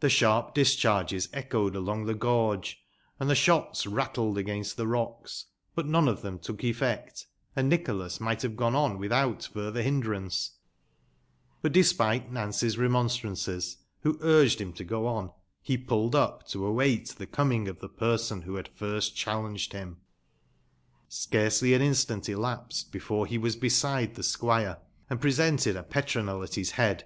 [0.00, 2.84] Tbe sbarp discbarges ecboed along tbe gorge,
[3.18, 7.26] and tbe sbots rattled against tbe rocks, but none of tbem took effect,
[7.56, 10.50] and Nicbolas migbt bave gone on witbout f urther bin drance;
[11.62, 17.06] but, despite Nance's remonstrances, wbo urged >iinn to go on, he pulled up to await
[17.06, 19.96] tbe coming of tbe person wbo bad first cballenged bim.
[21.08, 26.70] Scarcely an instant elapsed before be was beeide tbe sqmre,*and presented a petronel at bis
[26.76, 27.04] bead.